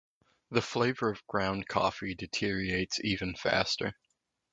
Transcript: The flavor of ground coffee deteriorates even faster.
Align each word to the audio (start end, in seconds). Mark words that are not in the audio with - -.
The 0.49 0.63
flavor 0.63 1.11
of 1.11 1.27
ground 1.27 1.67
coffee 1.67 2.15
deteriorates 2.15 2.99
even 3.03 3.35
faster. 3.35 3.93